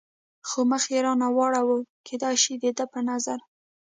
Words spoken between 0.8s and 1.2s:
یې را